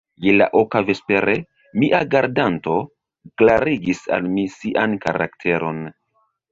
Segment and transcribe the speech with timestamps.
[0.25, 1.35] Je la oka vespere,
[1.83, 2.79] mia gardanto
[3.43, 5.89] klarigis al mi sian karakteron.